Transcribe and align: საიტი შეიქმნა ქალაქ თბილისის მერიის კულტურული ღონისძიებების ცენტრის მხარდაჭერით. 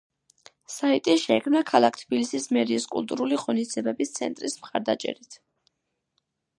საიტი 0.75 1.13
შეიქმნა 1.23 1.61
ქალაქ 1.73 2.01
თბილისის 2.03 2.49
მერიის 2.59 2.89
კულტურული 2.97 3.41
ღონისძიებების 3.45 4.17
ცენტრის 4.19 4.61
მხარდაჭერით. 4.65 5.43